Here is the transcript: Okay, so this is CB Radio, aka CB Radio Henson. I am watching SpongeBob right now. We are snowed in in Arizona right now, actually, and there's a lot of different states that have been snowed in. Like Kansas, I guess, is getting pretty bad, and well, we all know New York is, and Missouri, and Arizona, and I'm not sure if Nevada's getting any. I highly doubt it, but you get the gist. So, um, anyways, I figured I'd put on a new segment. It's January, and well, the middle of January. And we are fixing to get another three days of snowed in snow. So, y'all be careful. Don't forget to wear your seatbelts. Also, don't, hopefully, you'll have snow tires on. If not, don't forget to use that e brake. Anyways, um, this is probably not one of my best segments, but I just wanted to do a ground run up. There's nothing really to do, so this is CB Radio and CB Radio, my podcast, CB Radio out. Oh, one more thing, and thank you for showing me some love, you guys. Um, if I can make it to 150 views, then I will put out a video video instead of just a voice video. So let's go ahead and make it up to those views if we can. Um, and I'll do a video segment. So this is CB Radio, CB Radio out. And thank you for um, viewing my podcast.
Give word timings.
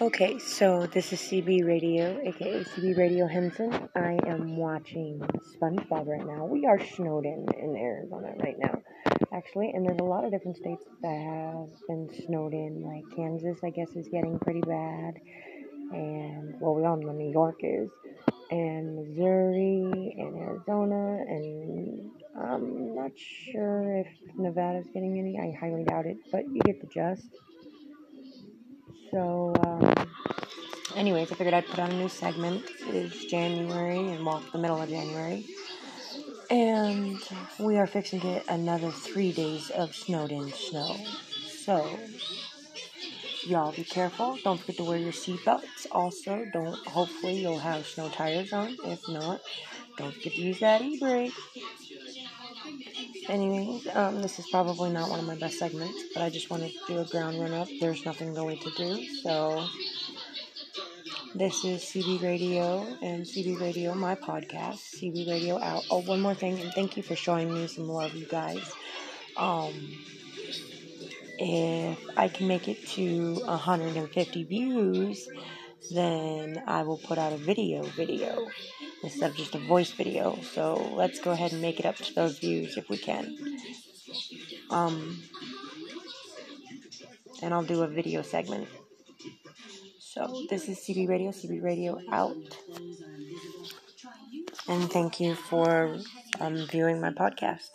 Okay, 0.00 0.40
so 0.40 0.86
this 0.86 1.12
is 1.12 1.20
CB 1.20 1.64
Radio, 1.64 2.18
aka 2.24 2.64
CB 2.64 2.96
Radio 2.96 3.28
Henson. 3.28 3.88
I 3.94 4.18
am 4.26 4.56
watching 4.56 5.20
SpongeBob 5.54 6.08
right 6.08 6.26
now. 6.26 6.46
We 6.46 6.66
are 6.66 6.84
snowed 6.84 7.24
in 7.24 7.46
in 7.56 7.76
Arizona 7.76 8.32
right 8.42 8.58
now, 8.58 8.82
actually, 9.32 9.70
and 9.70 9.86
there's 9.86 10.00
a 10.00 10.04
lot 10.04 10.24
of 10.24 10.32
different 10.32 10.56
states 10.56 10.82
that 11.00 11.16
have 11.16 11.68
been 11.86 12.10
snowed 12.26 12.54
in. 12.54 12.82
Like 12.82 13.04
Kansas, 13.14 13.58
I 13.62 13.70
guess, 13.70 13.90
is 13.90 14.08
getting 14.08 14.36
pretty 14.40 14.62
bad, 14.62 15.14
and 15.92 16.60
well, 16.60 16.74
we 16.74 16.84
all 16.84 16.96
know 16.96 17.12
New 17.12 17.30
York 17.30 17.60
is, 17.60 17.88
and 18.50 18.96
Missouri, 18.96 20.16
and 20.18 20.36
Arizona, 20.36 21.22
and 21.28 22.10
I'm 22.36 22.96
not 22.96 23.12
sure 23.16 23.98
if 23.98 24.08
Nevada's 24.36 24.88
getting 24.92 25.20
any. 25.20 25.38
I 25.38 25.56
highly 25.56 25.84
doubt 25.84 26.06
it, 26.06 26.16
but 26.32 26.46
you 26.52 26.60
get 26.62 26.80
the 26.80 26.88
gist. 26.88 27.28
So, 29.14 29.54
um, 29.60 30.10
anyways, 30.96 31.30
I 31.30 31.36
figured 31.36 31.54
I'd 31.54 31.68
put 31.68 31.78
on 31.78 31.92
a 31.92 31.94
new 31.94 32.08
segment. 32.08 32.64
It's 32.88 33.24
January, 33.26 34.10
and 34.10 34.26
well, 34.26 34.42
the 34.50 34.58
middle 34.58 34.82
of 34.82 34.88
January. 34.88 35.46
And 36.50 37.22
we 37.60 37.76
are 37.76 37.86
fixing 37.86 38.20
to 38.22 38.26
get 38.26 38.44
another 38.48 38.90
three 38.90 39.30
days 39.30 39.70
of 39.70 39.94
snowed 39.94 40.32
in 40.32 40.50
snow. 40.50 40.96
So, 41.46 41.96
y'all 43.46 43.70
be 43.70 43.84
careful. 43.84 44.36
Don't 44.42 44.58
forget 44.58 44.78
to 44.78 44.84
wear 44.84 44.98
your 44.98 45.12
seatbelts. 45.12 45.86
Also, 45.92 46.44
don't, 46.52 46.84
hopefully, 46.84 47.40
you'll 47.40 47.60
have 47.60 47.86
snow 47.86 48.08
tires 48.08 48.52
on. 48.52 48.76
If 48.84 49.08
not, 49.08 49.40
don't 49.96 50.12
forget 50.12 50.32
to 50.32 50.40
use 50.40 50.58
that 50.58 50.82
e 50.82 50.98
brake. 50.98 51.34
Anyways, 53.28 53.86
um, 53.94 54.20
this 54.20 54.38
is 54.38 54.46
probably 54.48 54.90
not 54.90 55.08
one 55.08 55.18
of 55.18 55.26
my 55.26 55.36
best 55.36 55.58
segments, 55.58 55.98
but 56.12 56.22
I 56.22 56.28
just 56.28 56.50
wanted 56.50 56.72
to 56.72 56.78
do 56.86 57.00
a 57.00 57.04
ground 57.06 57.40
run 57.40 57.52
up. 57.52 57.68
There's 57.80 58.04
nothing 58.04 58.34
really 58.34 58.56
to 58.58 58.70
do, 58.72 59.06
so 59.22 59.66
this 61.34 61.64
is 61.64 61.82
CB 61.82 62.22
Radio 62.22 62.86
and 63.00 63.24
CB 63.24 63.60
Radio, 63.60 63.94
my 63.94 64.14
podcast, 64.14 65.00
CB 65.00 65.28
Radio 65.28 65.58
out. 65.58 65.84
Oh, 65.90 66.02
one 66.02 66.20
more 66.20 66.34
thing, 66.34 66.60
and 66.60 66.72
thank 66.74 66.96
you 66.96 67.02
for 67.02 67.16
showing 67.16 67.52
me 67.52 67.66
some 67.66 67.88
love, 67.88 68.14
you 68.14 68.26
guys. 68.26 68.70
Um, 69.38 69.72
if 71.38 71.98
I 72.16 72.28
can 72.28 72.46
make 72.46 72.68
it 72.68 72.86
to 72.88 73.36
150 73.46 74.44
views, 74.44 75.28
then 75.90 76.62
I 76.66 76.82
will 76.82 76.98
put 76.98 77.18
out 77.18 77.32
a 77.32 77.36
video 77.36 77.82
video 77.82 78.48
instead 79.02 79.30
of 79.30 79.36
just 79.36 79.54
a 79.54 79.58
voice 79.58 79.92
video. 79.92 80.38
So 80.42 80.92
let's 80.94 81.20
go 81.20 81.32
ahead 81.32 81.52
and 81.52 81.60
make 81.60 81.78
it 81.78 81.86
up 81.86 81.96
to 81.96 82.14
those 82.14 82.38
views 82.38 82.76
if 82.76 82.88
we 82.88 82.96
can. 82.96 83.36
Um, 84.70 85.22
and 87.42 87.52
I'll 87.52 87.62
do 87.62 87.82
a 87.82 87.88
video 87.88 88.22
segment. 88.22 88.68
So 89.98 90.44
this 90.48 90.68
is 90.68 90.78
CB 90.78 91.08
Radio, 91.08 91.30
CB 91.30 91.62
Radio 91.62 92.00
out. 92.10 92.36
And 94.68 94.90
thank 94.90 95.20
you 95.20 95.34
for 95.34 95.98
um, 96.40 96.66
viewing 96.70 97.00
my 97.00 97.10
podcast. 97.10 97.70